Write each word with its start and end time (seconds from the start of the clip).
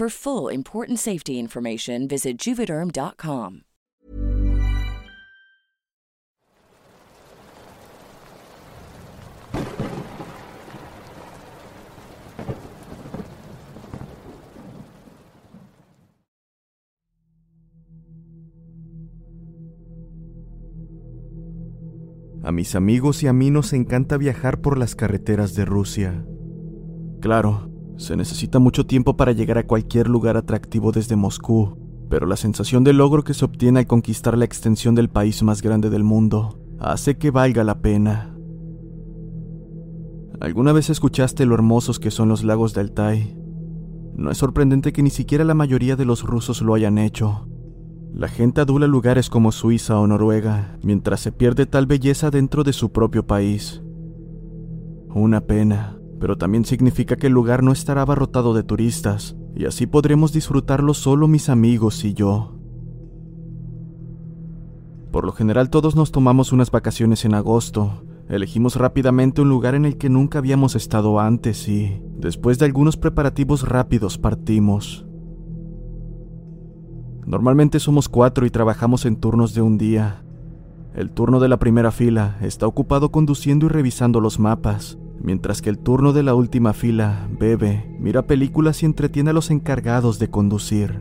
For 0.00 0.08
full 0.08 0.48
important 0.48 0.98
safety 0.98 1.38
information, 1.38 2.08
visit 2.08 2.38
juvederm.com. 2.38 3.64
A 22.42 22.52
mis 22.52 22.74
amigos 22.74 23.22
y 23.22 23.26
a 23.26 23.34
mí 23.34 23.50
nos 23.50 23.74
encanta 23.74 24.16
viajar 24.16 24.62
por 24.62 24.78
las 24.78 24.96
carreteras 24.96 25.54
de 25.54 25.66
Rusia. 25.66 26.24
Claro, 27.20 27.69
se 28.00 28.16
necesita 28.16 28.58
mucho 28.58 28.86
tiempo 28.86 29.14
para 29.18 29.32
llegar 29.32 29.58
a 29.58 29.66
cualquier 29.66 30.08
lugar 30.08 30.38
atractivo 30.38 30.90
desde 30.90 31.16
Moscú, 31.16 31.76
pero 32.08 32.26
la 32.26 32.36
sensación 32.36 32.82
de 32.82 32.94
logro 32.94 33.22
que 33.22 33.34
se 33.34 33.44
obtiene 33.44 33.80
al 33.80 33.86
conquistar 33.86 34.38
la 34.38 34.46
extensión 34.46 34.94
del 34.94 35.10
país 35.10 35.42
más 35.42 35.60
grande 35.60 35.90
del 35.90 36.02
mundo 36.02 36.58
hace 36.78 37.18
que 37.18 37.30
valga 37.30 37.62
la 37.62 37.82
pena. 37.82 38.34
¿Alguna 40.40 40.72
vez 40.72 40.88
escuchaste 40.88 41.44
lo 41.44 41.54
hermosos 41.54 42.00
que 42.00 42.10
son 42.10 42.30
los 42.30 42.42
lagos 42.42 42.72
de 42.72 42.80
Altai? 42.80 43.36
No 44.16 44.30
es 44.30 44.38
sorprendente 44.38 44.94
que 44.94 45.02
ni 45.02 45.10
siquiera 45.10 45.44
la 45.44 45.52
mayoría 45.52 45.94
de 45.94 46.06
los 46.06 46.22
rusos 46.22 46.62
lo 46.62 46.72
hayan 46.72 46.96
hecho. 46.96 47.46
La 48.14 48.28
gente 48.28 48.62
adula 48.62 48.86
lugares 48.86 49.28
como 49.28 49.52
Suiza 49.52 50.00
o 50.00 50.06
Noruega, 50.06 50.78
mientras 50.82 51.20
se 51.20 51.32
pierde 51.32 51.66
tal 51.66 51.84
belleza 51.84 52.30
dentro 52.30 52.64
de 52.64 52.72
su 52.72 52.92
propio 52.92 53.26
país. 53.26 53.82
Una 55.14 55.42
pena, 55.42 56.00
pero 56.20 56.36
también 56.36 56.66
significa 56.66 57.16
que 57.16 57.28
el 57.28 57.32
lugar 57.32 57.62
no 57.62 57.72
estará 57.72 58.02
abarrotado 58.02 58.52
de 58.52 58.62
turistas, 58.62 59.36
y 59.56 59.64
así 59.64 59.86
podremos 59.86 60.32
disfrutarlo 60.32 60.92
solo 60.92 61.26
mis 61.26 61.48
amigos 61.48 62.04
y 62.04 62.12
yo. 62.12 62.54
Por 65.10 65.24
lo 65.24 65.32
general 65.32 65.70
todos 65.70 65.96
nos 65.96 66.12
tomamos 66.12 66.52
unas 66.52 66.70
vacaciones 66.70 67.24
en 67.24 67.34
agosto, 67.34 68.04
elegimos 68.28 68.76
rápidamente 68.76 69.40
un 69.40 69.48
lugar 69.48 69.74
en 69.74 69.86
el 69.86 69.96
que 69.96 70.10
nunca 70.10 70.38
habíamos 70.38 70.76
estado 70.76 71.18
antes 71.18 71.66
y, 71.68 72.00
después 72.18 72.58
de 72.58 72.66
algunos 72.66 72.98
preparativos 72.98 73.66
rápidos, 73.66 74.18
partimos. 74.18 75.06
Normalmente 77.26 77.80
somos 77.80 78.10
cuatro 78.10 78.44
y 78.44 78.50
trabajamos 78.50 79.06
en 79.06 79.16
turnos 79.16 79.54
de 79.54 79.62
un 79.62 79.78
día. 79.78 80.22
El 80.94 81.12
turno 81.12 81.40
de 81.40 81.48
la 81.48 81.58
primera 81.58 81.92
fila 81.92 82.36
está 82.42 82.66
ocupado 82.66 83.10
conduciendo 83.10 83.66
y 83.66 83.68
revisando 83.70 84.20
los 84.20 84.38
mapas, 84.38 84.98
mientras 85.22 85.62
que 85.62 85.70
el 85.70 85.78
turno 85.78 86.12
de 86.12 86.22
la 86.22 86.34
última 86.34 86.72
fila 86.72 87.28
bebe, 87.38 87.96
mira 87.98 88.22
películas 88.22 88.82
y 88.82 88.86
entretiene 88.86 89.30
a 89.30 89.32
los 89.34 89.50
encargados 89.50 90.18
de 90.18 90.30
conducir. 90.30 91.00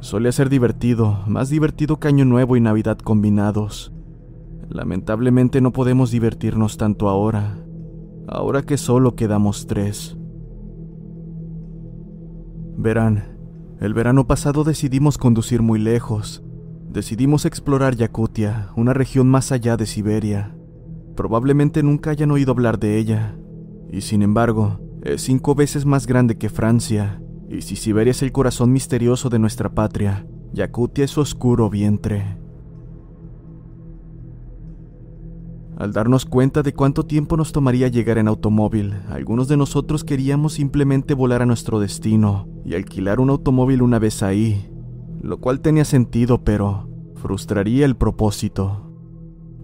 Suele 0.00 0.30
ser 0.32 0.48
divertido, 0.50 1.20
más 1.26 1.48
divertido 1.48 1.98
que 1.98 2.08
Año 2.08 2.24
Nuevo 2.24 2.56
y 2.56 2.60
Navidad 2.60 2.98
combinados. 2.98 3.92
Lamentablemente 4.68 5.60
no 5.60 5.72
podemos 5.72 6.10
divertirnos 6.10 6.76
tanto 6.76 7.08
ahora, 7.08 7.58
ahora 8.28 8.62
que 8.62 8.76
solo 8.76 9.16
quedamos 9.16 9.66
tres. 9.66 10.16
Verán, 12.76 13.36
el 13.80 13.94
verano 13.94 14.26
pasado 14.26 14.64
decidimos 14.64 15.18
conducir 15.18 15.62
muy 15.62 15.78
lejos. 15.78 16.42
Decidimos 16.90 17.44
explorar 17.44 17.96
Yakutia, 17.96 18.70
una 18.76 18.92
región 18.92 19.28
más 19.28 19.52
allá 19.52 19.76
de 19.76 19.86
Siberia. 19.86 20.55
Probablemente 21.16 21.82
nunca 21.82 22.10
hayan 22.10 22.30
oído 22.30 22.52
hablar 22.52 22.78
de 22.78 22.98
ella. 22.98 23.36
Y 23.90 24.02
sin 24.02 24.22
embargo, 24.22 24.78
es 25.02 25.22
cinco 25.22 25.54
veces 25.54 25.86
más 25.86 26.06
grande 26.06 26.36
que 26.36 26.50
Francia. 26.50 27.20
Y 27.48 27.62
si 27.62 27.74
Siberia 27.76 28.10
es 28.10 28.22
el 28.22 28.32
corazón 28.32 28.72
misterioso 28.72 29.30
de 29.30 29.38
nuestra 29.38 29.74
patria, 29.74 30.26
Yakutia 30.52 31.04
es 31.04 31.12
su 31.12 31.20
oscuro 31.20 31.70
vientre. 31.70 32.36
Al 35.78 35.92
darnos 35.92 36.24
cuenta 36.24 36.62
de 36.62 36.72
cuánto 36.72 37.04
tiempo 37.04 37.36
nos 37.36 37.52
tomaría 37.52 37.88
llegar 37.88 38.16
en 38.18 38.28
automóvil, 38.28 38.94
algunos 39.08 39.46
de 39.46 39.58
nosotros 39.58 40.04
queríamos 40.04 40.54
simplemente 40.54 41.12
volar 41.12 41.42
a 41.42 41.46
nuestro 41.46 41.80
destino 41.80 42.48
y 42.64 42.74
alquilar 42.74 43.20
un 43.20 43.28
automóvil 43.30 43.82
una 43.82 43.98
vez 43.98 44.22
ahí. 44.22 44.70
lo 45.22 45.38
cual 45.38 45.60
tenía 45.60 45.84
sentido, 45.84 46.44
pero 46.44 46.88
frustraría 47.16 47.84
el 47.84 47.96
propósito. 47.96 48.92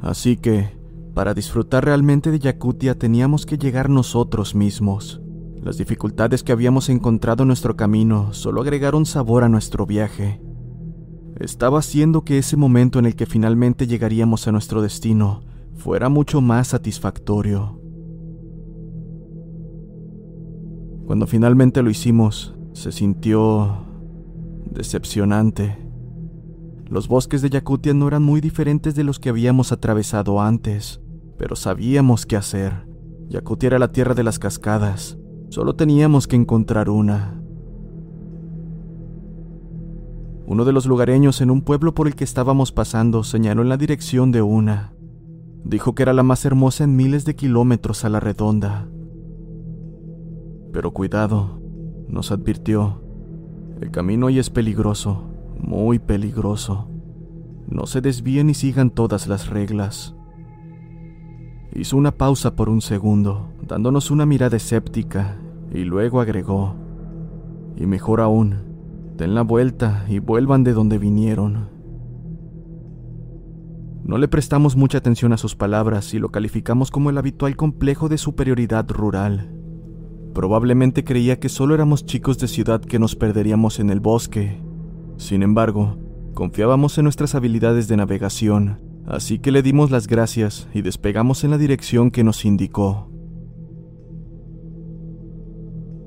Así 0.01 0.37
que, 0.37 0.77
para 1.15 1.35
disfrutar 1.35 1.85
realmente 1.85 2.31
de 2.31 2.39
Yakutia 2.39 2.99
teníamos 2.99 3.45
que 3.45 3.59
llegar 3.59 3.91
nosotros 3.91 4.55
mismos. 4.55 5.21
Las 5.63 5.77
dificultades 5.77 6.43
que 6.43 6.53
habíamos 6.53 6.89
encontrado 6.89 7.43
en 7.43 7.49
nuestro 7.49 7.77
camino 7.77 8.33
solo 8.33 8.63
agregaron 8.63 9.07
sabor 9.07 9.45
a 9.45 9.49
nuestro 9.49 9.87
viaje. 9.87 10.41
Estaba 11.39 11.79
haciendo 11.79 12.25
que 12.25 12.39
ese 12.39 12.57
momento 12.57 12.99
en 12.99 13.07
el 13.07 13.15
que 13.15 13.27
finalmente 13.27 13.87
llegaríamos 13.87 14.49
a 14.49 14.53
nuestro 14.53 14.81
destino 14.83 15.43
fuera 15.77 16.09
mucho 16.09 16.41
más 16.41 16.69
satisfactorio. 16.69 17.79
Cuando 21.07 21.27
finalmente 21.27 21.83
lo 21.83 21.91
hicimos, 21.91 22.55
se 22.73 22.91
sintió 22.91 23.85
decepcionante. 24.71 25.77
Los 26.89 27.07
bosques 27.07 27.43
de 27.43 27.51
Yakutia 27.51 27.93
no 27.93 28.09
eran 28.09 28.23
muy 28.23 28.41
diferentes 28.41 28.95
de 28.95 29.05
los 29.05 29.19
que 29.19 29.29
habíamos 29.29 29.73
atravesado 29.73 30.41
antes, 30.41 31.02
pero 31.37 31.57
sabíamos 31.57 32.27
qué 32.27 32.37
hacer. 32.37 32.87
Yakutia 33.29 33.69
era 33.69 33.79
la 33.79 33.93
tierra 33.93 34.15
de 34.15 34.23
las 34.23 34.39
cascadas, 34.39 35.19
solo 35.49 35.75
teníamos 35.75 36.27
que 36.27 36.37
encontrar 36.37 36.91
una. 36.91 37.43
Uno 40.47 40.65
de 40.65 40.73
los 40.73 40.87
lugareños 40.87 41.41
en 41.41 41.51
un 41.51 41.63
pueblo 41.63 41.95
por 41.95 42.07
el 42.07 42.15
que 42.15 42.25
estábamos 42.25 42.73
pasando 42.73 43.25
señaló 43.25 43.63
en 43.63 43.69
la 43.69 43.77
dirección 43.77 44.33
de 44.33 44.43
una. 44.43 44.93
Dijo 45.65 45.95
que 45.95 46.03
era 46.03 46.13
la 46.13 46.23
más 46.23 46.45
hermosa 46.45 46.85
en 46.85 46.97
miles 46.97 47.25
de 47.25 47.37
kilómetros 47.37 48.05
a 48.05 48.09
la 48.09 48.21
redonda. 48.21 48.89
Pero 50.73 50.93
cuidado, 50.93 51.61
nos 52.09 52.33
advirtió. 52.33 53.03
El 53.81 53.91
camino 53.91 54.27
ahí 54.27 54.39
es 54.39 54.51
peligroso, 54.51 55.25
muy 55.59 55.99
peligroso. 55.99 56.89
No 57.69 57.87
se 57.87 58.01
desvíen 58.01 58.51
y 58.51 58.55
sigan 58.55 58.91
todas 58.91 59.29
las 59.29 59.49
reglas. 59.49 60.15
Hizo 61.75 61.97
una 61.97 62.11
pausa 62.13 62.55
por 62.55 62.69
un 62.69 62.83
segundo, 62.83 63.49
dándonos 63.67 64.11
una 64.11 64.27
mirada 64.27 64.57
escéptica, 64.57 65.39
y 65.73 65.85
luego 65.85 66.21
agregó, 66.21 66.75
y 67.77 67.87
mejor 67.87 68.21
aún, 68.21 68.57
den 69.17 69.35
la 69.35 69.43
vuelta 69.43 70.05
y 70.09 70.19
vuelvan 70.19 70.65
de 70.65 70.75
donde 70.75 70.99
vinieron. 70.99 71.71
No 74.05 74.19
le 74.19 74.29
prestamos 74.29 74.77
mucha 74.77 74.99
atención 74.99 75.33
a 75.33 75.39
sus 75.39 75.55
palabras 75.55 76.13
y 76.13 76.19
lo 76.19 76.31
calificamos 76.31 76.91
como 76.91 77.09
el 77.09 77.17
habitual 77.17 77.57
complejo 77.57 78.09
de 78.09 78.19
superioridad 78.19 78.91
rural. 78.91 79.55
Probablemente 80.35 81.05
creía 81.05 81.39
que 81.39 81.49
solo 81.49 81.75
éramos 81.75 82.05
chicos 82.05 82.39
de 82.39 82.49
ciudad 82.49 82.83
que 82.83 82.99
nos 82.99 83.17
perderíamos 83.17 83.79
en 83.81 83.91
el 83.91 84.01
bosque. 84.01 84.61
Sin 85.17 85.43
embargo, 85.43 85.97
confiábamos 86.35 86.99
en 86.99 87.05
nuestras 87.05 87.35
habilidades 87.35 87.89
de 87.89 87.97
navegación, 87.97 88.81
así 89.07 89.39
que 89.39 89.53
le 89.53 89.63
dimos 89.63 89.91
las 89.91 90.07
gracias 90.07 90.69
y 90.75 90.83
despegamos 90.83 91.45
en 91.45 91.51
la 91.51 91.59
dirección 91.59 92.11
que 92.11 92.25
nos 92.25 92.45
indicó. 92.45 93.09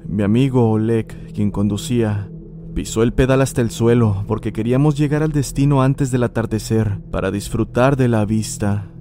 Mi 0.08 0.24
amigo 0.24 0.72
Oleg, 0.72 1.34
quien 1.34 1.52
conducía, 1.52 2.30
pisó 2.74 3.04
el 3.04 3.14
pedal 3.14 3.42
hasta 3.42 3.62
el 3.62 3.72
suelo 3.72 4.24
porque 4.28 4.54
queríamos 4.54 4.98
llegar 4.98 5.24
al 5.24 5.32
destino 5.32 5.82
antes 5.82 6.12
del 6.12 6.24
atardecer 6.24 7.02
para 7.12 7.32
disfrutar 7.32 7.98
de 7.98 8.08
la 8.08 8.26
vista. 8.26 8.92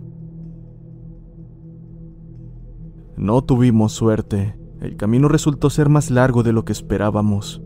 No 3.17 3.43
tuvimos 3.43 3.93
suerte 3.93 4.57
el 4.85 4.97
camino 4.97 5.29
resultó 5.29 5.71
ser 5.71 5.89
más 5.89 6.11
largo 6.11 6.43
de 6.43 6.53
lo 6.53 6.67
que 6.67 6.73
esperábamos. 6.73 7.63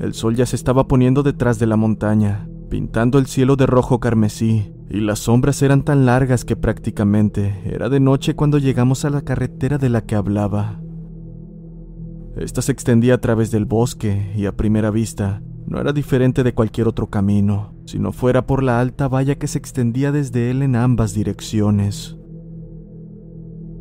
El 0.00 0.12
sol 0.12 0.34
ya 0.34 0.44
se 0.44 0.56
estaba 0.56 0.88
poniendo 0.88 1.22
detrás 1.22 1.60
de 1.60 1.66
la 1.66 1.76
montaña, 1.76 2.48
pintando 2.68 3.18
el 3.18 3.26
cielo 3.26 3.56
de 3.56 3.66
rojo 3.66 4.00
carmesí, 4.00 4.72
y 4.90 5.00
las 5.00 5.20
sombras 5.20 5.62
eran 5.62 5.82
tan 5.82 6.06
largas 6.06 6.44
que 6.44 6.56
prácticamente 6.56 7.60
era 7.64 7.88
de 7.88 8.00
noche 8.00 8.34
cuando 8.34 8.58
llegamos 8.58 9.04
a 9.04 9.10
la 9.10 9.22
carretera 9.22 9.78
de 9.78 9.88
la 9.88 10.02
que 10.02 10.14
hablaba. 10.14 10.80
Esta 12.36 12.62
se 12.62 12.72
extendía 12.72 13.14
a 13.14 13.18
través 13.18 13.50
del 13.50 13.64
bosque 13.64 14.32
y 14.36 14.46
a 14.46 14.56
primera 14.56 14.90
vista 14.90 15.42
no 15.66 15.80
era 15.80 15.92
diferente 15.92 16.42
de 16.42 16.54
cualquier 16.54 16.88
otro 16.88 17.08
camino, 17.08 17.74
si 17.84 17.98
no 17.98 18.12
fuera 18.12 18.46
por 18.46 18.62
la 18.62 18.80
alta 18.80 19.08
valla 19.08 19.34
que 19.34 19.48
se 19.48 19.58
extendía 19.58 20.12
desde 20.12 20.50
él 20.50 20.62
en 20.62 20.76
ambas 20.76 21.12
direcciones. 21.12 22.16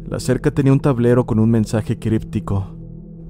La 0.09 0.19
cerca 0.19 0.51
tenía 0.51 0.73
un 0.73 0.79
tablero 0.79 1.25
con 1.25 1.39
un 1.39 1.49
mensaje 1.49 1.99
críptico. 1.99 2.76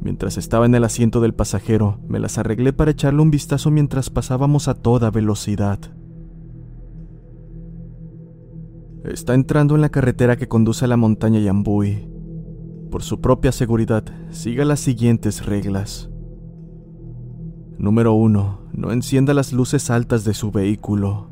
Mientras 0.02 0.38
estaba 0.38 0.66
en 0.66 0.76
el 0.76 0.84
asiento 0.84 1.22
del 1.22 1.34
pasajero, 1.34 2.00
me 2.08 2.20
las 2.20 2.38
arreglé 2.38 2.74
para 2.74 2.92
echarle 2.92 3.22
un 3.22 3.32
vistazo 3.32 3.72
mientras 3.72 4.10
pasábamos 4.10 4.68
a 4.68 4.76
toda 4.76 5.12
velocidad. 5.12 5.80
Está 9.04 9.34
entrando 9.34 9.76
en 9.76 9.82
la 9.82 9.90
carretera 9.90 10.36
que 10.36 10.48
conduce 10.48 10.86
a 10.86 10.88
la 10.88 10.98
montaña 10.98 11.40
Yambui. 11.40 12.10
Por 12.92 13.04
su 13.04 13.22
propia 13.22 13.52
seguridad, 13.52 14.04
siga 14.32 14.66
las 14.66 14.80
siguientes 14.80 15.46
reglas. 15.46 16.10
Número 17.78 18.14
1. 18.14 18.70
No 18.74 18.92
encienda 18.92 19.34
las 19.34 19.54
luces 19.54 19.90
altas 19.90 20.24
de 20.26 20.34
su 20.34 20.52
vehículo. 20.52 21.30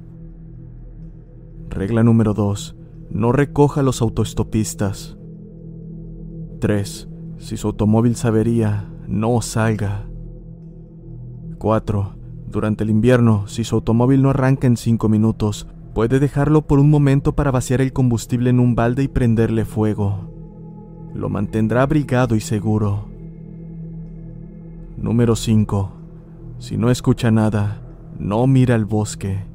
Regla 1.70 2.04
número 2.04 2.34
2. 2.34 2.76
No 3.10 3.32
recoja 3.32 3.84
los 3.84 4.02
autoestopistas. 4.02 5.18
3. 6.60 7.10
Si 7.38 7.58
su 7.58 7.68
automóvil 7.68 8.16
se 8.16 8.28
avería, 8.28 8.90
no 9.08 9.42
salga. 9.42 10.08
4. 11.58 12.16
Durante 12.48 12.84
el 12.84 12.90
invierno, 12.90 13.48
si 13.48 13.64
su 13.64 13.76
automóvil 13.76 14.22
no 14.22 14.30
arranca 14.30 14.68
en 14.68 14.78
5 14.78 15.10
minutos, 15.10 15.68
puede 15.94 16.20
dejarlo 16.20 16.62
por 16.62 16.80
un 16.80 16.90
momento 16.90 17.36
para 17.36 17.52
vaciar 17.52 17.82
el 17.82 17.94
combustible 17.94 18.50
en 18.50 18.60
un 18.60 18.76
balde 18.76 19.04
y 19.04 19.08
prenderle 19.08 19.66
fuego. 19.66 20.32
Lo 21.14 21.30
mantendrá 21.30 21.84
abrigado 21.84 22.36
y 22.36 22.42
seguro. 22.42 23.06
Número 24.98 25.36
5. 25.36 25.92
Si 26.60 26.78
no 26.78 26.90
escucha 26.90 27.32
nada, 27.32 27.82
no 28.20 28.48
mira 28.48 28.76
al 28.76 28.86
bosque. 28.86 29.46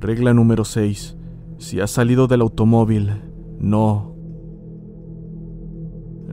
Regla 0.00 0.34
número 0.34 0.64
6. 0.64 1.16
Si 1.58 1.80
ha 1.80 1.86
salido 1.86 2.26
del 2.26 2.42
automóvil, 2.42 3.22
no 3.58 4.15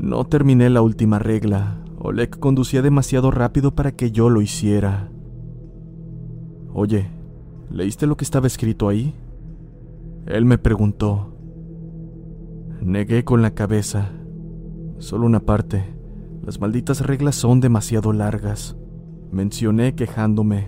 no 0.04 0.26
terminé 0.26 0.70
la 0.70 0.82
última 0.82 1.18
regla. 1.18 1.78
Oleg 1.98 2.38
conducía 2.38 2.82
demasiado 2.82 3.32
rápido 3.32 3.74
para 3.74 3.94
que 3.94 4.12
yo 4.12 4.30
lo 4.30 4.42
hiciera. 4.42 5.10
Oye, 6.74 7.10
¿leíste 7.72 8.06
lo 8.06 8.18
que 8.18 8.26
estaba 8.26 8.48
escrito 8.48 8.90
ahí? 8.90 9.16
Él 10.26 10.44
me 10.44 10.58
preguntó. 10.58 11.34
Negué 12.82 13.24
con 13.24 13.42
la 13.42 13.52
cabeza. 13.52 14.12
Solo 14.98 15.26
una 15.26 15.40
parte. 15.40 15.96
Las 16.46 16.60
malditas 16.60 17.00
reglas 17.00 17.36
son 17.36 17.62
demasiado 17.62 18.12
largas. 18.12 18.76
Mencioné 19.32 19.96
quejándome. 19.96 20.68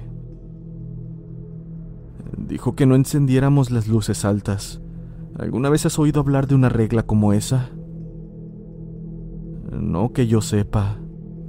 Dijo 2.38 2.74
que 2.75 2.86
no 2.86 2.96
encendiéramos 2.96 3.70
las 3.70 3.89
luces 3.89 4.24
altas. 4.24 4.82
¿Alguna 5.38 5.70
vez 5.70 5.86
has 5.86 6.00
oído 6.00 6.22
hablar 6.22 6.48
de 6.48 6.56
una 6.56 6.70
regla 6.70 7.04
como 7.04 7.34
esa? 7.34 7.75
No 9.79 10.13
que 10.13 10.27
yo 10.27 10.41
sepa, 10.41 11.00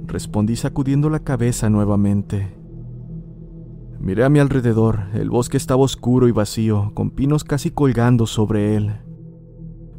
respondí 0.05 0.55
sacudiendo 0.55 1.09
la 1.09 1.19
cabeza 1.19 1.69
nuevamente. 1.69 2.57
Miré 3.99 4.23
a 4.23 4.29
mi 4.29 4.39
alrededor, 4.39 5.05
el 5.13 5.29
bosque 5.29 5.57
estaba 5.57 5.81
oscuro 5.81 6.27
y 6.27 6.31
vacío, 6.31 6.91
con 6.93 7.11
pinos 7.11 7.43
casi 7.43 7.71
colgando 7.71 8.25
sobre 8.25 8.75
él. 8.75 8.93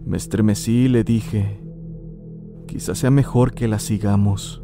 Me 0.04 0.16
estremecí 0.16 0.84
y 0.84 0.88
le 0.88 1.04
dije, 1.04 1.60
quizás 2.66 2.98
sea 2.98 3.10
mejor 3.10 3.54
que 3.54 3.68
la 3.68 3.78
sigamos. 3.78 4.62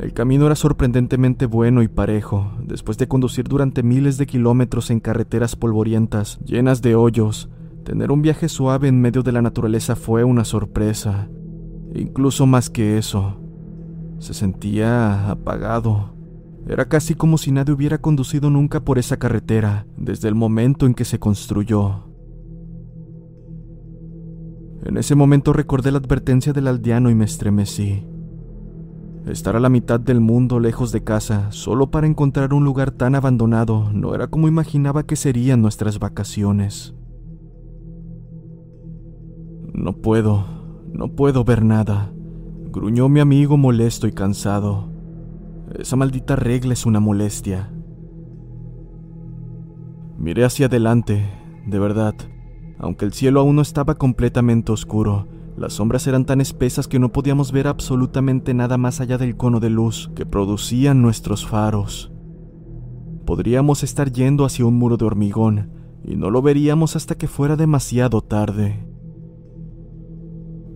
El 0.00 0.12
camino 0.12 0.46
era 0.46 0.56
sorprendentemente 0.56 1.46
bueno 1.46 1.82
y 1.82 1.88
parejo, 1.88 2.52
después 2.60 2.98
de 2.98 3.06
conducir 3.06 3.46
durante 3.46 3.84
miles 3.84 4.18
de 4.18 4.26
kilómetros 4.26 4.90
en 4.90 4.98
carreteras 4.98 5.54
polvorientas, 5.54 6.40
llenas 6.44 6.82
de 6.82 6.96
hoyos, 6.96 7.48
Tener 7.84 8.10
un 8.10 8.22
viaje 8.22 8.48
suave 8.48 8.88
en 8.88 8.98
medio 8.98 9.22
de 9.22 9.30
la 9.30 9.42
naturaleza 9.42 9.94
fue 9.94 10.24
una 10.24 10.44
sorpresa. 10.44 11.28
Incluso 11.94 12.46
más 12.46 12.70
que 12.70 12.96
eso, 12.96 13.38
se 14.18 14.32
sentía 14.32 15.30
apagado. 15.30 16.14
Era 16.66 16.88
casi 16.88 17.14
como 17.14 17.36
si 17.36 17.52
nadie 17.52 17.74
hubiera 17.74 17.98
conducido 17.98 18.48
nunca 18.48 18.80
por 18.80 18.98
esa 18.98 19.18
carretera 19.18 19.86
desde 19.98 20.28
el 20.28 20.34
momento 20.34 20.86
en 20.86 20.94
que 20.94 21.04
se 21.04 21.18
construyó. 21.18 22.08
En 24.82 24.96
ese 24.96 25.14
momento 25.14 25.52
recordé 25.52 25.92
la 25.92 25.98
advertencia 25.98 26.54
del 26.54 26.68
aldeano 26.68 27.10
y 27.10 27.14
me 27.14 27.26
estremecí. 27.26 28.06
Estar 29.26 29.56
a 29.56 29.60
la 29.60 29.68
mitad 29.68 30.00
del 30.00 30.20
mundo 30.20 30.58
lejos 30.58 30.90
de 30.90 31.04
casa 31.04 31.52
solo 31.52 31.90
para 31.90 32.06
encontrar 32.06 32.54
un 32.54 32.64
lugar 32.64 32.92
tan 32.92 33.14
abandonado 33.14 33.90
no 33.92 34.14
era 34.14 34.26
como 34.28 34.48
imaginaba 34.48 35.02
que 35.02 35.16
serían 35.16 35.60
nuestras 35.60 35.98
vacaciones. 35.98 36.94
No 39.74 39.92
puedo, 39.92 40.46
no 40.92 41.08
puedo 41.08 41.42
ver 41.42 41.64
nada, 41.64 42.12
gruñó 42.70 43.08
mi 43.08 43.18
amigo 43.18 43.56
molesto 43.56 44.06
y 44.06 44.12
cansado. 44.12 44.88
Esa 45.76 45.96
maldita 45.96 46.36
regla 46.36 46.74
es 46.74 46.86
una 46.86 47.00
molestia. 47.00 47.72
Miré 50.16 50.44
hacia 50.44 50.66
adelante, 50.66 51.28
de 51.66 51.78
verdad. 51.80 52.14
Aunque 52.78 53.04
el 53.04 53.12
cielo 53.12 53.40
aún 53.40 53.56
no 53.56 53.62
estaba 53.62 53.96
completamente 53.96 54.70
oscuro, 54.70 55.26
las 55.56 55.72
sombras 55.72 56.06
eran 56.06 56.24
tan 56.24 56.40
espesas 56.40 56.86
que 56.86 57.00
no 57.00 57.10
podíamos 57.10 57.50
ver 57.50 57.66
absolutamente 57.66 58.54
nada 58.54 58.78
más 58.78 59.00
allá 59.00 59.18
del 59.18 59.36
cono 59.36 59.58
de 59.58 59.70
luz 59.70 60.08
que 60.14 60.24
producían 60.24 61.02
nuestros 61.02 61.44
faros. 61.44 62.12
Podríamos 63.26 63.82
estar 63.82 64.12
yendo 64.12 64.44
hacia 64.44 64.66
un 64.66 64.74
muro 64.76 64.96
de 64.96 65.04
hormigón 65.04 65.72
y 66.04 66.14
no 66.14 66.30
lo 66.30 66.42
veríamos 66.42 66.94
hasta 66.94 67.16
que 67.16 67.26
fuera 67.26 67.56
demasiado 67.56 68.20
tarde. 68.20 68.93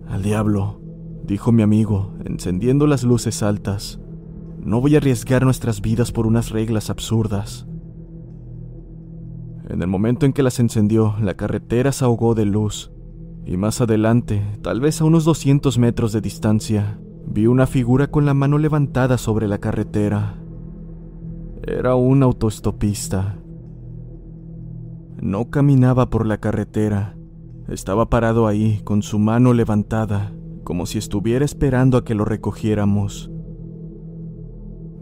Al 0.09 0.23
diablo, 0.23 0.81
dijo 1.23 1.51
mi 1.51 1.61
amigo, 1.61 2.15
encendiendo 2.25 2.87
las 2.87 3.03
luces 3.03 3.43
altas. 3.43 3.99
No 4.59 4.81
voy 4.81 4.95
a 4.95 4.97
arriesgar 4.97 5.43
nuestras 5.43 5.81
vidas 5.81 6.11
por 6.11 6.25
unas 6.25 6.49
reglas 6.49 6.89
absurdas. 6.89 7.67
En 9.69 9.83
el 9.83 9.87
momento 9.87 10.25
en 10.25 10.33
que 10.33 10.41
las 10.41 10.59
encendió, 10.59 11.13
la 11.21 11.35
carretera 11.35 11.91
se 11.91 12.05
ahogó 12.05 12.33
de 12.33 12.45
luz, 12.45 12.91
y 13.45 13.55
más 13.55 13.81
adelante, 13.81 14.41
tal 14.63 14.81
vez 14.81 14.99
a 14.99 15.05
unos 15.05 15.25
200 15.25 15.77
metros 15.77 16.11
de 16.11 16.21
distancia, 16.21 16.99
vi 17.27 17.45
una 17.45 17.67
figura 17.67 18.07
con 18.07 18.25
la 18.25 18.33
mano 18.33 18.57
levantada 18.57 19.19
sobre 19.19 19.47
la 19.47 19.59
carretera. 19.59 20.41
Era 21.61 21.93
un 21.93 22.23
autoestopista. 22.23 23.37
No 25.21 25.51
caminaba 25.51 26.09
por 26.09 26.25
la 26.25 26.39
carretera, 26.39 27.15
estaba 27.71 28.09
parado 28.09 28.47
ahí 28.47 28.81
con 28.83 29.01
su 29.01 29.19
mano 29.19 29.53
levantada, 29.53 30.33
como 30.63 30.85
si 30.85 30.97
estuviera 30.97 31.45
esperando 31.45 31.97
a 31.97 32.03
que 32.03 32.15
lo 32.15 32.25
recogiéramos. 32.25 33.31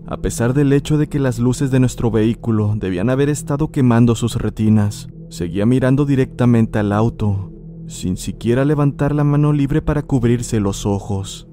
A 0.05 0.17
pesar 0.17 0.53
del 0.53 0.71
hecho 0.71 0.97
de 0.97 1.07
que 1.07 1.19
las 1.19 1.39
luces 1.39 1.69
de 1.71 1.81
nuestro 1.81 2.12
vehículo 2.12 2.74
debían 2.77 3.09
haber 3.09 3.29
estado 3.29 3.71
quemando 3.71 4.15
sus 4.15 4.36
retinas, 4.36 5.09
seguía 5.29 5.65
mirando 5.65 6.05
directamente 6.05 6.79
al 6.79 6.93
auto, 6.93 7.51
sin 7.88 8.15
siquiera 8.15 8.63
levantar 8.63 9.13
la 9.13 9.25
mano 9.25 9.51
libre 9.51 9.81
para 9.81 10.03
cubrirse 10.03 10.59
los 10.62 10.86
ojos. 10.86 11.50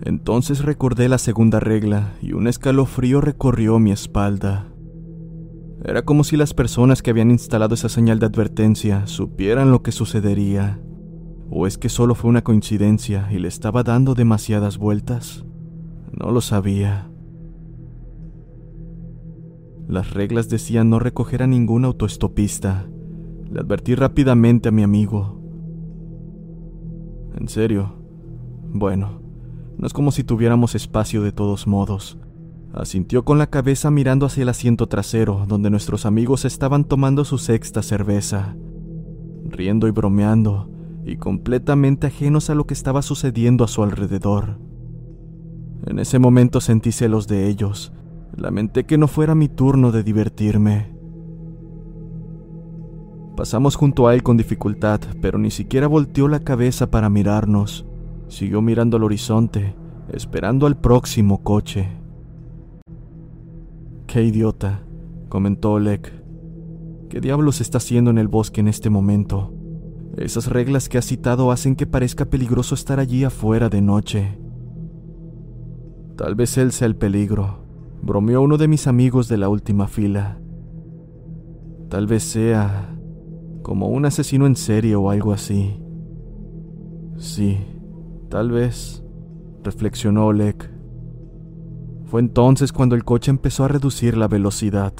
Entonces 0.00 0.64
recordé 0.64 1.08
la 1.08 1.18
segunda 1.18 1.58
regla 1.58 2.14
y 2.22 2.32
un 2.32 2.46
escalofrío 2.46 3.20
recorrió 3.20 3.80
mi 3.80 3.90
espalda. 3.90 4.67
Era 5.84 6.02
como 6.02 6.24
si 6.24 6.36
las 6.36 6.54
personas 6.54 7.02
que 7.02 7.10
habían 7.10 7.30
instalado 7.30 7.74
esa 7.74 7.88
señal 7.88 8.18
de 8.18 8.26
advertencia 8.26 9.06
supieran 9.06 9.70
lo 9.70 9.82
que 9.82 9.92
sucedería. 9.92 10.80
¿O 11.50 11.66
es 11.66 11.78
que 11.78 11.88
solo 11.88 12.14
fue 12.14 12.30
una 12.30 12.42
coincidencia 12.42 13.28
y 13.30 13.38
le 13.38 13.48
estaba 13.48 13.82
dando 13.82 14.14
demasiadas 14.14 14.76
vueltas? 14.76 15.44
No 16.12 16.30
lo 16.30 16.40
sabía. 16.40 17.10
Las 19.88 20.12
reglas 20.12 20.48
decían 20.48 20.90
no 20.90 20.98
recoger 20.98 21.42
a 21.42 21.46
ningún 21.46 21.84
autoestopista. 21.84 22.86
Le 23.50 23.60
advertí 23.60 23.94
rápidamente 23.94 24.68
a 24.68 24.72
mi 24.72 24.82
amigo. 24.82 25.40
¿En 27.36 27.48
serio? 27.48 27.94
Bueno, 28.70 29.22
no 29.78 29.86
es 29.86 29.92
como 29.92 30.10
si 30.10 30.24
tuviéramos 30.24 30.74
espacio 30.74 31.22
de 31.22 31.32
todos 31.32 31.66
modos. 31.66 32.18
Asintió 32.72 33.24
con 33.24 33.38
la 33.38 33.48
cabeza 33.48 33.90
mirando 33.90 34.26
hacia 34.26 34.42
el 34.42 34.50
asiento 34.50 34.86
trasero, 34.88 35.46
donde 35.48 35.70
nuestros 35.70 36.04
amigos 36.04 36.44
estaban 36.44 36.84
tomando 36.84 37.24
su 37.24 37.38
sexta 37.38 37.82
cerveza, 37.82 38.56
riendo 39.44 39.88
y 39.88 39.90
bromeando, 39.90 40.70
y 41.04 41.16
completamente 41.16 42.06
ajenos 42.06 42.50
a 42.50 42.54
lo 42.54 42.66
que 42.66 42.74
estaba 42.74 43.00
sucediendo 43.00 43.64
a 43.64 43.68
su 43.68 43.82
alrededor. 43.82 44.58
En 45.86 45.98
ese 45.98 46.18
momento 46.18 46.60
sentí 46.60 46.92
celos 46.92 47.26
de 47.26 47.48
ellos. 47.48 47.92
Lamenté 48.36 48.84
que 48.84 48.98
no 48.98 49.08
fuera 49.08 49.34
mi 49.34 49.48
turno 49.48 49.90
de 49.90 50.02
divertirme. 50.02 50.92
Pasamos 53.36 53.76
junto 53.76 54.06
a 54.06 54.14
él 54.14 54.22
con 54.22 54.36
dificultad, 54.36 55.00
pero 55.22 55.38
ni 55.38 55.50
siquiera 55.50 55.86
volteó 55.86 56.28
la 56.28 56.40
cabeza 56.40 56.90
para 56.90 57.08
mirarnos. 57.08 57.86
Siguió 58.26 58.60
mirando 58.60 58.98
al 58.98 59.04
horizonte, 59.04 59.74
esperando 60.12 60.66
al 60.66 60.76
próximo 60.76 61.42
coche. 61.42 61.88
Qué 64.08 64.24
idiota, 64.24 64.80
comentó 65.28 65.72
Oleg. 65.72 66.00
¿Qué 67.10 67.20
diablos 67.20 67.60
está 67.60 67.76
haciendo 67.76 68.10
en 68.10 68.16
el 68.16 68.26
bosque 68.26 68.62
en 68.62 68.68
este 68.68 68.88
momento? 68.88 69.52
Esas 70.16 70.46
reglas 70.46 70.88
que 70.88 70.96
ha 70.96 71.02
citado 71.02 71.52
hacen 71.52 71.76
que 71.76 71.86
parezca 71.86 72.24
peligroso 72.24 72.74
estar 72.74 73.00
allí 73.00 73.24
afuera 73.24 73.68
de 73.68 73.82
noche. 73.82 74.38
Tal 76.16 76.34
vez 76.36 76.56
él 76.56 76.72
sea 76.72 76.86
el 76.86 76.96
peligro, 76.96 77.66
bromeó 78.00 78.40
uno 78.40 78.56
de 78.56 78.66
mis 78.66 78.86
amigos 78.86 79.28
de 79.28 79.36
la 79.36 79.50
última 79.50 79.88
fila. 79.88 80.40
Tal 81.90 82.06
vez 82.06 82.22
sea 82.22 82.98
como 83.62 83.88
un 83.88 84.06
asesino 84.06 84.46
en 84.46 84.56
serie 84.56 84.96
o 84.96 85.10
algo 85.10 85.34
así. 85.34 85.82
Sí, 87.18 87.58
tal 88.30 88.52
vez, 88.52 89.04
reflexionó 89.62 90.28
Oleg. 90.28 90.77
Fue 92.08 92.22
entonces 92.22 92.72
cuando 92.72 92.94
el 92.94 93.04
coche 93.04 93.30
empezó 93.30 93.64
a 93.64 93.68
reducir 93.68 94.16
la 94.16 94.28
velocidad. 94.28 94.94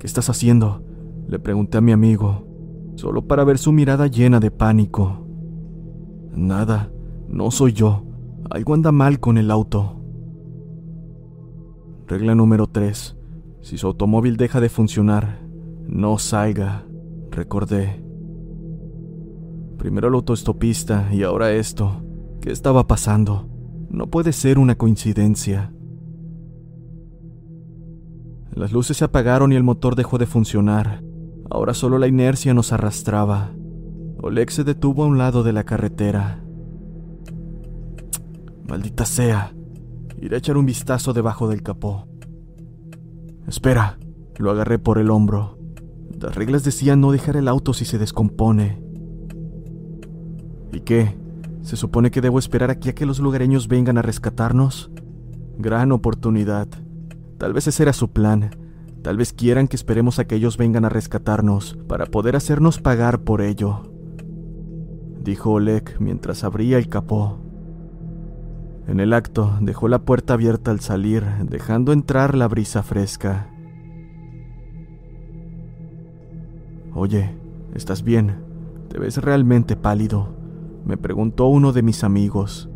¿Qué 0.00 0.06
estás 0.08 0.28
haciendo? 0.28 0.82
Le 1.28 1.38
pregunté 1.38 1.78
a 1.78 1.80
mi 1.80 1.92
amigo, 1.92 2.44
solo 2.96 3.22
para 3.22 3.44
ver 3.44 3.58
su 3.58 3.70
mirada 3.70 4.08
llena 4.08 4.40
de 4.40 4.50
pánico. 4.50 5.24
Nada, 6.34 6.90
no 7.28 7.52
soy 7.52 7.74
yo. 7.74 8.02
Algo 8.50 8.74
anda 8.74 8.90
mal 8.90 9.20
con 9.20 9.38
el 9.38 9.52
auto. 9.52 10.00
Regla 12.08 12.34
número 12.34 12.66
3. 12.66 13.16
Si 13.60 13.78
su 13.78 13.86
automóvil 13.86 14.36
deja 14.36 14.60
de 14.60 14.68
funcionar, 14.68 15.46
no 15.86 16.18
salga, 16.18 16.86
recordé. 17.30 18.02
Primero 19.76 20.08
el 20.08 20.14
autoestopista 20.14 21.08
y 21.12 21.22
ahora 21.22 21.52
esto. 21.52 22.02
¿Qué 22.40 22.50
estaba 22.50 22.88
pasando? 22.88 23.57
No 23.90 24.08
puede 24.08 24.32
ser 24.32 24.58
una 24.58 24.76
coincidencia. 24.76 25.72
Las 28.54 28.72
luces 28.72 28.96
se 28.96 29.04
apagaron 29.04 29.52
y 29.52 29.56
el 29.56 29.62
motor 29.62 29.94
dejó 29.94 30.18
de 30.18 30.26
funcionar. 30.26 31.02
Ahora 31.50 31.74
solo 31.74 31.98
la 31.98 32.08
inercia 32.08 32.54
nos 32.54 32.72
arrastraba. 32.72 33.52
Oleg 34.20 34.50
se 34.50 34.64
detuvo 34.64 35.04
a 35.04 35.06
un 35.06 35.16
lado 35.16 35.42
de 35.42 35.52
la 35.52 35.64
carretera. 35.64 36.44
Maldita 38.68 39.06
sea. 39.06 39.54
Iré 40.20 40.34
a 40.34 40.38
echar 40.38 40.56
un 40.56 40.66
vistazo 40.66 41.12
debajo 41.12 41.48
del 41.48 41.62
capó. 41.62 42.06
Espera. 43.46 43.98
Lo 44.38 44.50
agarré 44.50 44.78
por 44.78 44.98
el 44.98 45.10
hombro. 45.10 45.58
Las 46.20 46.34
reglas 46.34 46.64
decían 46.64 47.00
no 47.00 47.12
dejar 47.12 47.36
el 47.36 47.48
auto 47.48 47.72
si 47.72 47.84
se 47.84 47.98
descompone. 47.98 48.82
¿Y 50.72 50.80
qué? 50.80 51.16
¿Se 51.62 51.76
supone 51.76 52.10
que 52.10 52.20
debo 52.20 52.38
esperar 52.38 52.70
aquí 52.70 52.88
a 52.88 52.94
que 52.94 53.06
los 53.06 53.18
lugareños 53.18 53.68
vengan 53.68 53.98
a 53.98 54.02
rescatarnos? 54.02 54.90
Gran 55.58 55.92
oportunidad. 55.92 56.68
Tal 57.36 57.52
vez 57.52 57.66
ese 57.66 57.82
era 57.82 57.92
su 57.92 58.10
plan. 58.10 58.50
Tal 59.02 59.16
vez 59.16 59.32
quieran 59.32 59.68
que 59.68 59.76
esperemos 59.76 60.18
a 60.18 60.26
que 60.26 60.36
ellos 60.36 60.56
vengan 60.56 60.84
a 60.84 60.88
rescatarnos 60.88 61.78
para 61.88 62.06
poder 62.06 62.36
hacernos 62.36 62.80
pagar 62.80 63.20
por 63.20 63.42
ello. 63.42 63.82
Dijo 65.22 65.52
Oleg 65.52 66.00
mientras 66.00 66.44
abría 66.44 66.78
el 66.78 66.88
capó. 66.88 67.38
En 68.86 69.00
el 69.00 69.12
acto 69.12 69.52
dejó 69.60 69.88
la 69.88 70.00
puerta 70.00 70.34
abierta 70.34 70.70
al 70.70 70.80
salir, 70.80 71.24
dejando 71.44 71.92
entrar 71.92 72.34
la 72.34 72.48
brisa 72.48 72.82
fresca. 72.82 73.50
Oye, 76.94 77.36
¿estás 77.74 78.02
bien? 78.02 78.36
Te 78.88 78.98
ves 78.98 79.18
realmente 79.18 79.76
pálido 79.76 80.37
me 80.88 80.96
preguntó 80.96 81.46
uno 81.48 81.72
de 81.72 81.82
mis 81.82 82.02
amigos. 82.02 82.70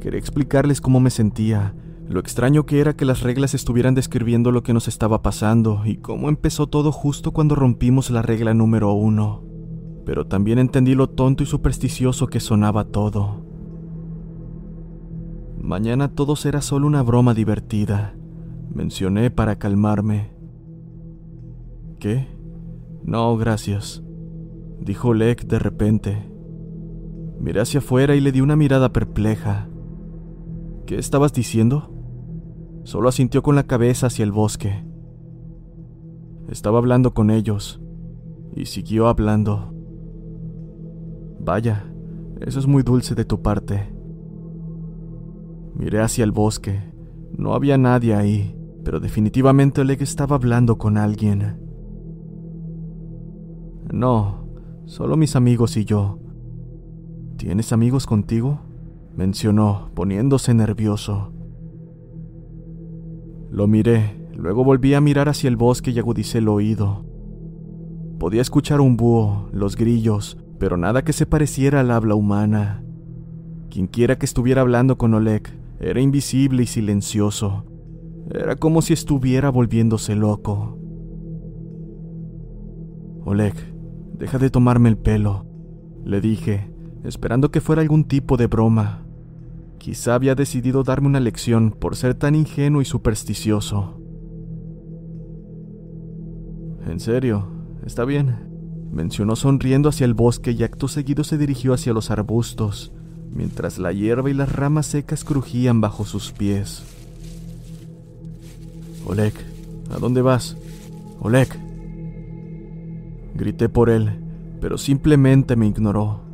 Quería 0.00 0.20
explicarles 0.20 0.80
cómo 0.80 1.00
me 1.00 1.10
sentía, 1.10 1.74
lo 2.08 2.20
extraño 2.20 2.66
que 2.66 2.78
era 2.78 2.94
que 2.94 3.04
las 3.04 3.22
reglas 3.22 3.52
estuvieran 3.52 3.96
describiendo 3.96 4.52
lo 4.52 4.62
que 4.62 4.72
nos 4.72 4.86
estaba 4.86 5.22
pasando 5.22 5.82
y 5.84 5.96
cómo 5.96 6.28
empezó 6.28 6.68
todo 6.68 6.92
justo 6.92 7.32
cuando 7.32 7.56
rompimos 7.56 8.10
la 8.10 8.22
regla 8.22 8.54
número 8.54 8.92
uno. 8.92 9.42
Pero 10.04 10.28
también 10.28 10.60
entendí 10.60 10.94
lo 10.94 11.08
tonto 11.10 11.42
y 11.42 11.46
supersticioso 11.46 12.28
que 12.28 12.38
sonaba 12.38 12.84
todo. 12.84 13.44
Mañana 15.60 16.14
todo 16.14 16.36
será 16.36 16.60
solo 16.60 16.86
una 16.86 17.02
broma 17.02 17.34
divertida, 17.34 18.14
mencioné 18.72 19.32
para 19.32 19.58
calmarme. 19.58 20.30
¿Qué? 21.98 22.28
No, 23.02 23.36
gracias, 23.36 24.04
dijo 24.80 25.12
Lek 25.12 25.44
de 25.48 25.58
repente. 25.58 26.35
Miré 27.40 27.60
hacia 27.60 27.80
afuera 27.80 28.14
y 28.14 28.20
le 28.20 28.32
di 28.32 28.40
una 28.40 28.56
mirada 28.56 28.92
perpleja. 28.92 29.68
¿Qué 30.86 30.96
estabas 30.98 31.32
diciendo? 31.32 31.92
Solo 32.84 33.08
asintió 33.08 33.42
con 33.42 33.56
la 33.56 33.64
cabeza 33.64 34.06
hacia 34.06 34.24
el 34.24 34.32
bosque. 34.32 34.84
Estaba 36.48 36.78
hablando 36.78 37.12
con 37.12 37.30
ellos 37.30 37.80
y 38.54 38.66
siguió 38.66 39.08
hablando. 39.08 39.74
Vaya, 41.40 41.84
eso 42.40 42.58
es 42.58 42.66
muy 42.66 42.82
dulce 42.82 43.14
de 43.14 43.24
tu 43.24 43.42
parte. 43.42 43.92
Miré 45.74 46.00
hacia 46.00 46.24
el 46.24 46.32
bosque. 46.32 46.92
No 47.36 47.54
había 47.54 47.76
nadie 47.76 48.14
ahí, 48.14 48.56
pero 48.84 49.00
definitivamente 49.00 49.80
Oleg 49.80 50.00
estaba 50.02 50.36
hablando 50.36 50.78
con 50.78 50.96
alguien. 50.96 51.60
No, 53.92 54.48
solo 54.86 55.16
mis 55.16 55.36
amigos 55.36 55.76
y 55.76 55.84
yo. 55.84 56.18
¿Tienes 57.36 57.72
amigos 57.72 58.06
contigo? 58.06 58.60
mencionó, 59.14 59.90
poniéndose 59.94 60.52
nervioso. 60.54 61.32
Lo 63.50 63.66
miré, 63.66 64.28
luego 64.34 64.64
volví 64.64 64.94
a 64.94 65.00
mirar 65.00 65.28
hacia 65.28 65.48
el 65.48 65.56
bosque 65.56 65.90
y 65.90 65.98
agudicé 65.98 66.38
el 66.38 66.48
oído. 66.48 67.04
Podía 68.18 68.42
escuchar 68.42 68.80
un 68.80 68.96
búho, 68.96 69.48
los 69.52 69.76
grillos, 69.76 70.38
pero 70.58 70.76
nada 70.76 71.02
que 71.02 71.12
se 71.12 71.26
pareciera 71.26 71.80
al 71.80 71.90
habla 71.90 72.14
humana. 72.14 72.82
Quienquiera 73.70 74.18
que 74.18 74.26
estuviera 74.26 74.62
hablando 74.62 74.96
con 74.96 75.14
Oleg 75.14 75.58
era 75.78 76.00
invisible 76.00 76.62
y 76.62 76.66
silencioso. 76.66 77.64
Era 78.30 78.56
como 78.56 78.82
si 78.82 78.92
estuviera 78.92 79.50
volviéndose 79.50 80.14
loco. 80.14 80.78
Oleg, 83.24 83.54
deja 84.18 84.38
de 84.38 84.50
tomarme 84.50 84.88
el 84.88 84.96
pelo, 84.96 85.46
le 86.04 86.20
dije, 86.20 86.70
esperando 87.06 87.50
que 87.50 87.60
fuera 87.60 87.82
algún 87.82 88.04
tipo 88.04 88.36
de 88.36 88.48
broma. 88.48 89.02
Quizá 89.78 90.14
había 90.14 90.34
decidido 90.34 90.82
darme 90.82 91.06
una 91.06 91.20
lección 91.20 91.70
por 91.70 91.94
ser 91.94 92.14
tan 92.14 92.34
ingenuo 92.34 92.82
y 92.82 92.84
supersticioso. 92.84 94.00
En 96.86 96.98
serio, 96.98 97.46
está 97.84 98.04
bien, 98.04 98.88
mencionó 98.90 99.36
sonriendo 99.36 99.88
hacia 99.88 100.04
el 100.04 100.14
bosque 100.14 100.50
y 100.52 100.62
acto 100.64 100.88
seguido 100.88 101.22
se 101.24 101.38
dirigió 101.38 101.72
hacia 101.72 101.92
los 101.92 102.10
arbustos, 102.10 102.92
mientras 103.30 103.78
la 103.78 103.92
hierba 103.92 104.30
y 104.30 104.34
las 104.34 104.50
ramas 104.50 104.86
secas 104.86 105.24
crujían 105.24 105.80
bajo 105.80 106.04
sus 106.04 106.32
pies. 106.32 106.82
Oleg, 109.06 109.34
¿a 109.94 109.98
dónde 109.98 110.22
vas? 110.22 110.56
Oleg. 111.20 111.48
Grité 113.34 113.68
por 113.68 113.90
él, 113.90 114.18
pero 114.60 114.78
simplemente 114.78 115.54
me 115.54 115.68
ignoró. 115.68 116.25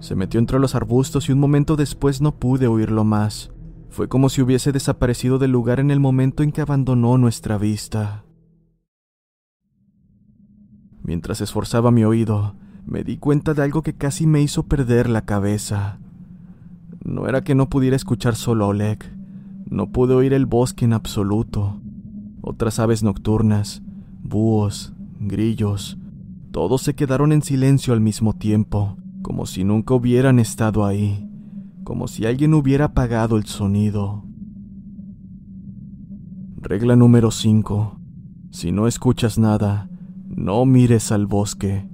Se 0.00 0.14
metió 0.14 0.38
entre 0.38 0.58
los 0.58 0.74
arbustos 0.74 1.28
y 1.28 1.32
un 1.32 1.40
momento 1.40 1.76
después 1.76 2.20
no 2.20 2.36
pude 2.36 2.66
oírlo 2.66 3.04
más. 3.04 3.50
Fue 3.90 4.08
como 4.08 4.28
si 4.28 4.42
hubiese 4.42 4.70
desaparecido 4.70 5.38
del 5.38 5.50
lugar 5.50 5.80
en 5.80 5.90
el 5.90 5.98
momento 5.98 6.42
en 6.42 6.52
que 6.52 6.60
abandonó 6.60 7.18
nuestra 7.18 7.58
vista. 7.58 8.24
Mientras 11.02 11.40
esforzaba 11.40 11.90
mi 11.90 12.04
oído, 12.04 12.54
me 12.86 13.02
di 13.02 13.16
cuenta 13.16 13.54
de 13.54 13.62
algo 13.62 13.82
que 13.82 13.94
casi 13.94 14.26
me 14.26 14.42
hizo 14.42 14.64
perder 14.64 15.08
la 15.08 15.24
cabeza. 15.24 15.98
No 17.04 17.26
era 17.26 17.42
que 17.42 17.54
no 17.54 17.68
pudiera 17.68 17.96
escuchar 17.96 18.36
solo 18.36 18.66
a 18.66 18.68
Oleg, 18.68 18.98
no 19.68 19.90
pude 19.90 20.14
oír 20.14 20.32
el 20.32 20.46
bosque 20.46 20.84
en 20.84 20.92
absoluto. 20.92 21.80
Otras 22.40 22.78
aves 22.78 23.02
nocturnas, 23.02 23.82
búhos, 24.22 24.92
grillos, 25.18 25.98
todos 26.50 26.82
se 26.82 26.94
quedaron 26.94 27.32
en 27.32 27.42
silencio 27.42 27.92
al 27.92 28.00
mismo 28.00 28.34
tiempo, 28.34 28.96
como 29.28 29.44
si 29.44 29.62
nunca 29.62 29.92
hubieran 29.92 30.38
estado 30.38 30.86
ahí, 30.86 31.28
como 31.84 32.08
si 32.08 32.24
alguien 32.24 32.54
hubiera 32.54 32.86
apagado 32.86 33.36
el 33.36 33.44
sonido. 33.44 34.24
Regla 36.56 36.96
número 36.96 37.30
5. 37.30 38.00
Si 38.52 38.72
no 38.72 38.86
escuchas 38.86 39.38
nada, 39.38 39.90
no 40.26 40.64
mires 40.64 41.12
al 41.12 41.26
bosque 41.26 41.86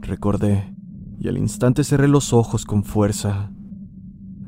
recordé, 0.00 0.74
y 1.20 1.28
al 1.28 1.38
instante 1.38 1.84
cerré 1.84 2.08
los 2.08 2.32
ojos 2.32 2.64
con 2.64 2.82
fuerza. 2.82 3.52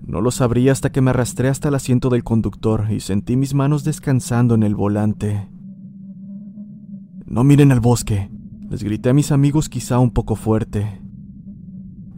No 0.05 0.21
lo 0.21 0.33
sabría 0.33 0.73
hasta 0.73 0.91
que 0.91 1.01
me 1.01 1.11
arrastré 1.11 1.49
hasta 1.49 1.69
el 1.69 1.77
asiento 1.77 2.09
del 2.09 2.25
conductor 2.25 2.89
y 2.91 2.99
sentí 2.99 3.37
mis 3.37 3.55
manos 3.55 3.85
descansando 3.85 4.57
en 4.57 4.65
el 4.65 4.75
volante. 4.75 5.49
No 7.25 7.45
miren 7.45 7.71
al 7.71 7.79
bosque, 7.79 8.33
les 8.69 8.83
grité 8.83 9.11
a 9.11 9.15
mis 9.15 9.31
amigos 9.31 9.69
quizá 9.69 10.01
un 10.01 10.11
poco 10.11 10.35
fuerte. 10.35 11.02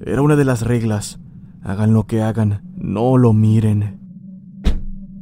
Era 0.07 0.21
una 0.21 0.37
de 0.37 0.45
las 0.45 0.61
reglas. 0.61 1.19
Hagan 1.63 1.95
lo 1.95 2.07
que 2.07 2.21
hagan, 2.21 2.61
no 2.77 3.17
lo 3.17 3.33
miren. 3.33 4.01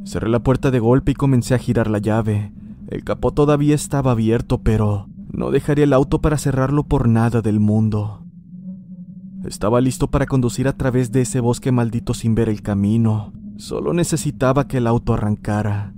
Cerré 0.05 0.29
la 0.29 0.43
puerta 0.43 0.73
de 0.73 0.81
golpe 0.81 1.13
y 1.13 1.15
comencé 1.15 1.55
a 1.55 1.59
girar 1.59 1.89
la 1.89 1.99
llave. 1.99 2.53
El 2.89 3.05
capó 3.05 3.31
todavía 3.31 3.77
estaba 3.77 4.11
abierto, 4.11 4.59
pero 4.63 5.07
no 5.31 5.53
dejaría 5.53 5.85
el 5.85 5.93
auto 5.93 6.21
para 6.21 6.37
cerrarlo 6.37 6.83
por 6.83 7.09
nada 7.09 7.43
del 7.43 7.61
mundo. 7.61 8.25
Estaba 9.45 9.81
listo 9.81 10.11
para 10.11 10.27
conducir 10.27 10.67
a 10.67 10.77
través 10.77 11.13
de 11.13 11.21
ese 11.21 11.39
bosque 11.39 11.71
maldito 11.71 12.13
sin 12.13 12.35
ver 12.35 12.49
el 12.49 12.61
camino. 12.61 13.33
Solo 13.59 13.93
necesitaba 13.93 14.67
que 14.67 14.79
el 14.79 14.89
auto 14.89 15.15
arrancara. 15.15 15.95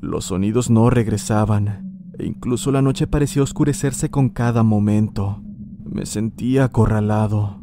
Los 0.00 0.24
sonidos 0.24 0.70
no 0.70 0.88
regresaban, 0.88 2.08
e 2.18 2.24
incluso 2.24 2.72
la 2.72 2.80
noche 2.80 3.06
parecía 3.06 3.42
oscurecerse 3.42 4.08
con 4.08 4.30
cada 4.30 4.62
momento. 4.62 5.42
Me 5.90 6.04
sentía 6.04 6.64
acorralado. 6.64 7.60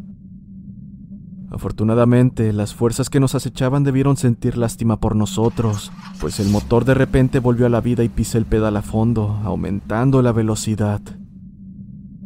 Afortunadamente, 1.52 2.52
las 2.52 2.74
fuerzas 2.74 3.12
que 3.12 3.20
nos 3.20 3.36
acechaban 3.36 3.84
debieron 3.84 4.18
sentir 4.18 4.58
lástima 4.58 5.00
por 5.00 5.16
nosotros, 5.16 5.92
pues 6.20 6.40
el 6.40 6.50
motor 6.50 6.84
de 6.84 6.96
repente 6.96 7.38
volvió 7.38 7.68
a 7.68 7.70
la 7.70 7.80
vida 7.80 8.04
y 8.04 8.10
pisé 8.10 8.40
el 8.40 8.46
pedal 8.46 8.76
a 8.76 8.82
fondo, 8.82 9.40
aumentando 9.44 10.24
la 10.24 10.32
velocidad. 10.32 11.02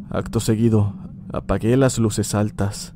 Acto 0.08 0.40
seguido, 0.40 0.94
apagué 1.30 1.76
las 1.76 1.98
luces 1.98 2.34
altas. 2.34 2.94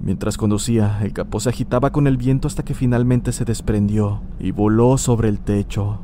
Mientras 0.00 0.38
conducía, 0.38 0.98
el 1.02 1.12
capó 1.12 1.40
se 1.40 1.50
agitaba 1.50 1.92
con 1.92 2.06
el 2.06 2.16
viento 2.16 2.48
hasta 2.48 2.64
que 2.64 2.74
finalmente 2.74 3.32
se 3.32 3.44
desprendió 3.44 4.22
y 4.40 4.50
voló 4.50 4.96
sobre 4.96 5.28
el 5.28 5.40
techo. 5.40 6.00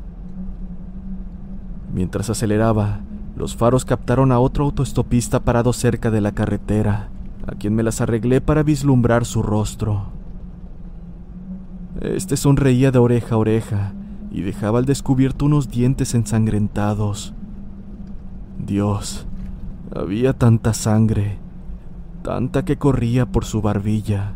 Mientras 1.99 2.29
aceleraba, 2.29 3.01
los 3.35 3.57
faros 3.57 3.83
captaron 3.83 4.31
a 4.31 4.39
otro 4.39 4.63
autoestopista 4.63 5.41
parado 5.41 5.73
cerca 5.73 6.09
de 6.09 6.21
la 6.21 6.31
carretera, 6.31 7.09
a 7.45 7.55
quien 7.55 7.75
me 7.75 7.83
las 7.83 7.99
arreglé 7.99 8.39
para 8.39 8.63
vislumbrar 8.63 9.25
su 9.25 9.43
rostro. 9.43 10.05
Este 11.99 12.37
sonreía 12.37 12.91
de 12.91 12.99
oreja 12.99 13.35
a 13.35 13.37
oreja 13.37 13.91
y 14.31 14.43
dejaba 14.43 14.79
al 14.79 14.85
descubierto 14.85 15.43
unos 15.43 15.69
dientes 15.69 16.15
ensangrentados. 16.15 17.33
Dios, 18.65 19.27
había 19.93 20.31
tanta 20.31 20.73
sangre, 20.73 21.37
tanta 22.23 22.63
que 22.63 22.77
corría 22.77 23.25
por 23.25 23.43
su 23.43 23.61
barbilla. 23.61 24.35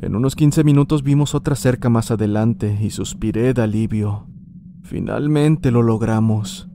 En 0.00 0.14
unos 0.14 0.36
15 0.36 0.62
minutos 0.62 1.02
vimos 1.02 1.34
otra 1.34 1.56
cerca 1.56 1.88
más 1.88 2.12
adelante 2.12 2.78
y 2.80 2.90
suspiré 2.90 3.52
de 3.52 3.62
alivio. 3.62 4.28
Finalmente 4.82 5.72
lo 5.72 5.82
logramos. 5.82 6.68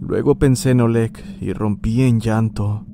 Luego 0.00 0.38
pensé 0.38 0.70
en 0.70 0.80
Oleg 0.80 1.12
y 1.42 1.52
rompí 1.52 2.02
en 2.02 2.20
llanto. 2.20 2.86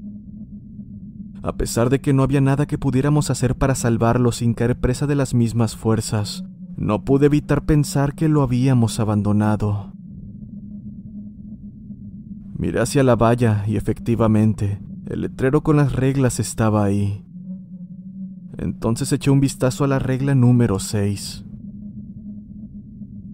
A 1.44 1.56
pesar 1.56 1.88
de 1.88 2.00
que 2.00 2.12
no 2.12 2.24
había 2.24 2.40
nada 2.40 2.66
que 2.66 2.78
pudiéramos 2.78 3.30
hacer 3.30 3.54
para 3.54 3.76
salvarlo 3.76 4.32
sin 4.32 4.54
caer 4.54 4.80
presa 4.80 5.06
de 5.06 5.14
las 5.14 5.34
mismas 5.34 5.76
fuerzas, 5.76 6.42
no 6.76 7.04
pude 7.04 7.26
evitar 7.26 7.64
pensar 7.64 8.14
que 8.14 8.28
lo 8.28 8.42
habíamos 8.42 8.98
abandonado. 8.98 9.92
Miré 12.58 12.80
hacia 12.80 13.04
la 13.04 13.14
valla 13.14 13.64
y 13.68 13.76
efectivamente, 13.76 14.80
el 15.06 15.20
letrero 15.20 15.62
con 15.62 15.76
las 15.76 15.92
reglas 15.92 16.40
estaba 16.40 16.82
ahí. 16.82 17.23
Entonces 18.58 19.12
eché 19.12 19.30
un 19.30 19.40
vistazo 19.40 19.84
a 19.84 19.88
la 19.88 19.98
regla 19.98 20.34
número 20.34 20.78
6. 20.78 21.44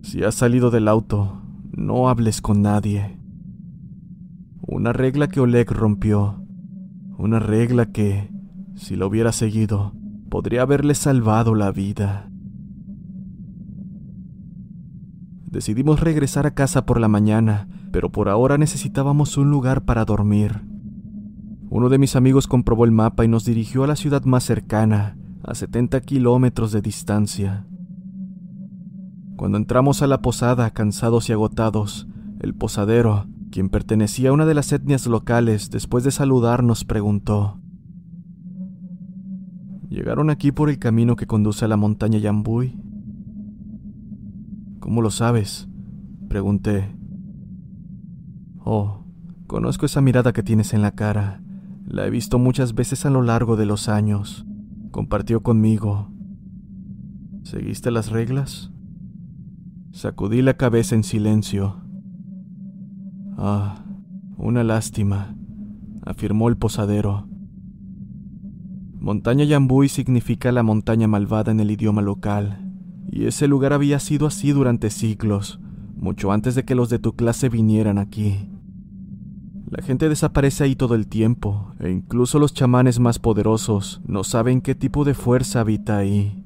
Si 0.03 0.25
has 0.25 0.35
salido 0.35 0.71
del 0.71 0.89
auto, 0.89 1.43
no 1.73 2.09
hables 2.09 2.41
con 2.41 2.63
nadie. 2.63 3.19
Una 4.63 4.93
regla 4.93 5.29
que 5.29 5.41
Oleg 5.41 5.71
rompió. 5.71 6.43
Una 7.19 7.39
regla 7.39 7.93
que, 7.93 8.31
si 8.75 8.97
lo 8.97 9.09
hubiera 9.09 9.33
seguido, 9.33 9.93
podría 10.31 10.63
haberle 10.63 10.95
salvado 10.95 11.55
la 11.55 11.71
vida. 11.71 12.31
Decidimos 15.51 16.01
regresar 16.01 16.47
a 16.47 16.55
casa 16.55 16.87
por 16.87 17.01
la 17.01 17.09
mañana, 17.09 17.69
pero 17.91 18.11
por 18.11 18.29
ahora 18.29 18.57
necesitábamos 18.57 19.37
un 19.37 19.51
lugar 19.51 19.85
para 19.85 20.05
dormir. 20.05 20.70
Uno 21.73 21.89
de 21.89 21.99
mis 21.99 22.17
amigos 22.17 22.49
comprobó 22.49 22.85
el 22.85 22.91
mapa 22.91 23.25
y 23.25 23.29
nos 23.29 23.45
dirigió 23.45 23.85
a 23.85 23.87
la 23.87 23.95
ciudad 23.95 24.25
más 24.25 24.43
cercana, 24.43 25.17
a 25.45 25.55
70 25.55 26.01
kilómetros 26.01 26.73
de 26.73 26.83
distancia. 26.83 27.65
Cuando 29.37 29.57
entramos 29.57 30.03
a 30.03 30.09
la 30.09 30.21
posada, 30.21 30.71
cansados 30.71 31.29
y 31.29 31.33
agotados, 31.33 32.09
el 32.41 32.55
posadero, 32.55 33.27
quien 33.53 33.69
pertenecía 33.69 34.31
a 34.31 34.33
una 34.33 34.47
de 34.47 34.55
las 34.55 34.73
etnias 34.73 35.07
locales, 35.07 35.71
después 35.71 36.03
de 36.03 36.11
saludarnos, 36.11 36.85
preguntó, 36.85 37.61
¿Llegaron 39.89 40.29
aquí 40.31 40.51
por 40.51 40.71
el 40.71 40.81
camino 40.81 41.15
que 41.15 41.29
conduce 41.29 41.65
a 41.65 41.69
la 41.69 41.77
montaña 41.77 42.19
Yambuy? 42.19 42.77
¿Cómo 44.81 45.03
lo 45.03 45.11
sabes? 45.13 45.69
Pregunté. 46.29 46.97
Oh, 48.59 49.05
conozco 49.47 49.87
esa 49.87 50.01
mirada 50.01 50.33
que 50.33 50.43
tienes 50.43 50.75
en 50.75 50.83
la 50.83 50.97
cara. 50.97 51.41
La 51.91 52.07
he 52.07 52.11
visto 52.11 52.39
muchas 52.39 52.77
veces 52.77 53.05
a 53.05 53.11
lo 53.11 53.21
largo 53.21 53.57
de 53.57 53.67
los 53.67 53.89
años. 53.89 54.47
Compartió 54.93 55.43
conmigo. 55.43 56.09
¿Seguiste 57.43 57.91
las 57.91 58.11
reglas? 58.11 58.71
Sacudí 59.91 60.41
la 60.41 60.55
cabeza 60.55 60.95
en 60.95 61.03
silencio. 61.03 61.83
Ah, 63.37 63.85
una 64.37 64.63
lástima, 64.63 65.35
afirmó 66.07 66.49
el 66.49 66.57
posadero. 66.57 67.27
Montaña 69.01 69.45
Yambuy 69.45 69.89
significa 69.89 70.53
la 70.53 70.63
montaña 70.63 71.09
malvada 71.09 71.51
en 71.51 71.59
el 71.59 71.73
idioma 71.73 72.03
local, 72.03 72.73
y 73.11 73.25
ese 73.25 73.49
lugar 73.49 73.73
había 73.73 73.99
sido 73.99 74.29
así 74.29 74.53
durante 74.53 74.91
siglos, 74.91 75.59
mucho 75.97 76.31
antes 76.31 76.55
de 76.55 76.65
que 76.65 76.77
los 76.77 76.89
de 76.89 77.01
tu 77.01 77.17
clase 77.17 77.49
vinieran 77.49 77.99
aquí. 77.99 78.49
La 79.71 79.85
gente 79.85 80.09
desaparece 80.09 80.65
ahí 80.65 80.75
todo 80.75 80.97
el 80.97 81.07
tiempo, 81.07 81.73
e 81.79 81.91
incluso 81.91 82.41
los 82.41 82.53
chamanes 82.53 82.99
más 82.99 83.21
poderosos 83.21 84.03
no 84.05 84.25
saben 84.25 84.63
qué 84.63 84.75
tipo 84.75 85.05
de 85.05 85.15
fuerza 85.15 85.61
habita 85.61 85.97
ahí. 85.97 86.45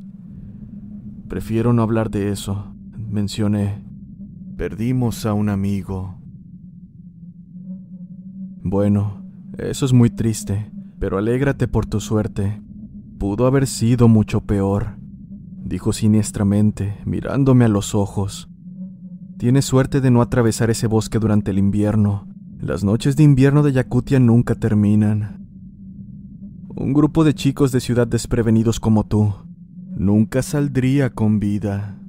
Prefiero 1.27 1.73
no 1.73 1.81
hablar 1.81 2.11
de 2.11 2.31
eso, 2.31 2.75
mencioné. 2.99 3.83
Perdimos 4.59 5.25
a 5.25 5.33
un 5.33 5.49
amigo. 5.49 6.19
Bueno, 8.63 9.25
eso 9.57 9.87
es 9.87 9.95
muy 9.95 10.11
triste, 10.11 10.71
pero 10.99 11.17
alégrate 11.17 11.67
por 11.67 11.87
tu 11.87 12.01
suerte. 12.01 12.61
Pudo 13.19 13.47
haber 13.47 13.67
sido 13.67 14.07
mucho 14.07 14.43
peor, 14.43 14.99
dijo 15.63 15.95
siniestramente, 15.95 16.99
mirándome 17.07 17.65
a 17.65 17.69
los 17.69 17.95
ojos. 17.95 18.51
Tienes 19.39 19.65
suerte 19.65 20.03
de 20.03 20.11
no 20.11 20.21
atravesar 20.21 20.69
ese 20.69 20.89
bosque 20.89 21.19
durante 21.19 21.53
el 21.53 21.59
invierno. 21.59 22.29
Las 22.64 22.83
noches 22.83 23.14
de 23.14 23.22
invierno 23.22 23.62
de 23.62 23.72
Yakutia 23.72 24.18
nunca 24.18 24.55
terminan. 24.55 25.46
Un 26.74 26.94
grupo 26.94 27.22
de 27.22 27.35
chicos 27.35 27.72
de 27.72 27.81
ciudad 27.81 28.07
desprevenidos 28.07 28.81
como 28.81 29.05
tú 29.05 29.35
nunca 29.94 30.40
saldría 30.40 31.11
con 31.11 31.40
vida. 31.40 32.00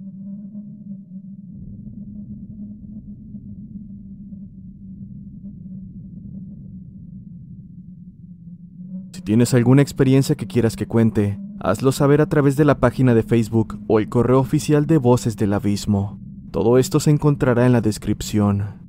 tienes 9.25 9.55
alguna 9.55 9.81
experiencia 9.81 10.35
que 10.35 10.45
quieras 10.45 10.75
que 10.75 10.85
cuente, 10.85 11.39
hazlo 11.59 11.91
saber 11.91 12.21
a 12.21 12.29
través 12.29 12.55
de 12.57 12.63
la 12.63 12.79
página 12.79 13.15
de 13.15 13.23
Facebook 13.23 13.79
o 13.87 13.97
el 13.97 14.07
correo 14.07 14.39
oficial 14.39 14.85
de 14.85 14.99
Voces 14.99 15.35
del 15.35 15.53
Abismo. 15.53 16.19
Todo 16.51 16.77
esto 16.77 16.99
se 16.99 17.09
encontrará 17.09 17.65
en 17.65 17.71
la 17.71 17.81
descripción. 17.81 18.84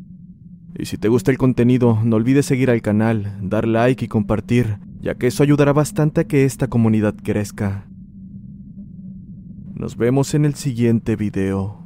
Y 0.79 0.85
si 0.87 0.99
te 0.99 1.09
gusta 1.09 1.31
el 1.31 1.39
contenido, 1.39 2.01
no 2.05 2.17
olvides 2.17 2.47
seguir 2.47 2.71
al 2.71 2.83
canal, 2.83 3.39
dar 3.41 3.67
like 3.67 4.05
y 4.05 4.09
compartir, 4.09 4.79
ya 5.01 5.15
que 5.15 5.29
eso 5.29 5.43
ayudará 5.43 5.73
bastante 5.73 6.23
a 6.23 6.25
que 6.25 6.45
esta 6.45 6.69
comunidad 6.69 7.15
crezca. 7.23 7.87
Nos 9.75 9.97
vemos 9.97 10.35
en 10.35 10.45
el 10.45 10.55
siguiente 10.55 11.17
video. 11.17 11.86